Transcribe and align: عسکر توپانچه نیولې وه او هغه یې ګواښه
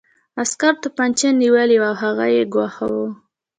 عسکر 0.41 0.73
توپانچه 0.83 1.27
نیولې 1.41 1.77
وه 1.81 1.87
او 1.91 1.95
هغه 2.01 2.25
یې 2.35 2.43
ګواښه 2.53 2.89